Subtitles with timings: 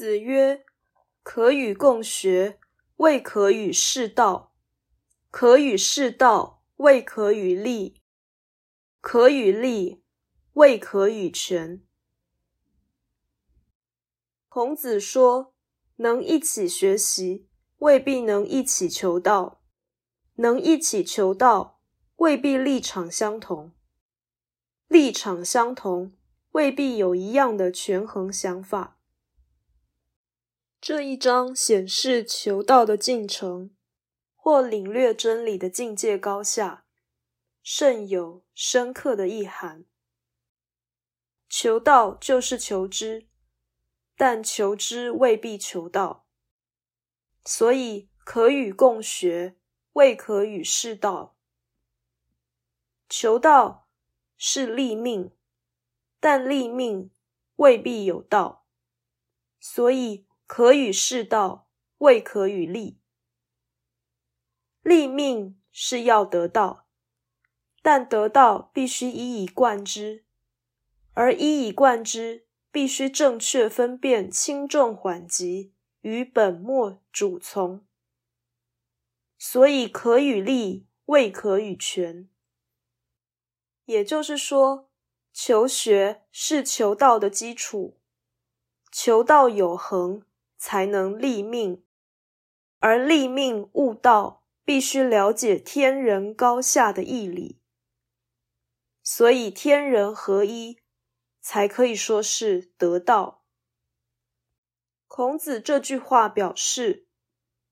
[0.00, 0.64] 子曰
[1.22, 2.58] ：“可与共学，
[2.96, 4.54] 未可与士道；
[5.30, 8.00] 可与士道，未可与立；
[9.02, 10.02] 可与立，
[10.54, 11.84] 未可与权。”
[14.48, 15.52] 孔子说
[15.96, 17.46] ：“能一起学习，
[17.80, 19.60] 未必能一起求道；
[20.36, 21.78] 能一起求道，
[22.16, 23.72] 未必立场相同；
[24.88, 26.16] 立场相同，
[26.52, 28.96] 未必有一样的权衡想法。”
[30.80, 33.70] 这一章显示求道的进程，
[34.34, 36.86] 或领略真理的境界高下，
[37.62, 39.84] 甚有深刻的意涵。
[41.50, 43.28] 求道就是求知，
[44.16, 46.26] 但求知未必求道，
[47.44, 49.56] 所以可与共学，
[49.92, 51.36] 未可与世道。
[53.06, 53.86] 求道
[54.38, 55.30] 是立命，
[56.18, 57.10] 但立命
[57.56, 58.64] 未必有道，
[59.60, 60.24] 所以。
[60.52, 61.68] 可与士道，
[61.98, 62.98] 未可与立。
[64.82, 66.88] 立命是要得道，
[67.82, 70.24] 但得道必须一以贯之，
[71.12, 77.86] 而一以贯之必须正确分辨轻重缓急与本末主从。
[79.38, 82.28] 所以可与立，未可与权。
[83.84, 84.90] 也就是说，
[85.32, 88.00] 求学是求道的基础，
[88.90, 90.24] 求道有恒。
[90.60, 91.82] 才能立命，
[92.80, 97.62] 而立命悟道，必须了解天人高下的义理，
[99.02, 100.76] 所以天人合一，
[101.40, 103.42] 才可以说是得道。
[105.08, 107.08] 孔子这句话表示，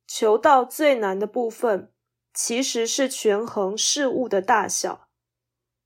[0.06, 1.92] 求道最难的部分，
[2.32, 5.10] 其实是权衡事物的大小，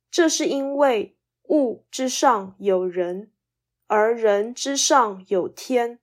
[0.08, 3.32] 这是因为物之上有人，
[3.88, 5.98] 而人之上有天。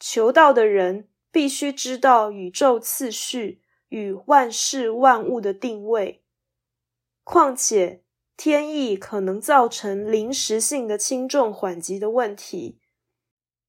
[0.00, 6.24] 求道的人必须知道宇宙次序与万事万物的定位，
[7.22, 8.02] 况且
[8.36, 12.80] 天意可能造成临时性的轻重缓急的问题，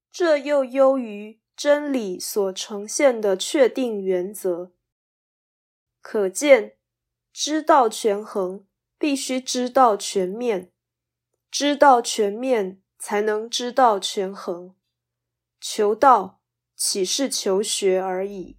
[0.10, 4.72] 这又优于真理所呈现的确定原则。
[6.02, 6.78] 可见，
[7.34, 8.66] 知道权衡
[8.98, 10.72] 必须知道全面，
[11.52, 14.74] 知道全面才能知道权衡。
[15.62, 16.42] 求道
[16.76, 18.58] 岂是求学而已？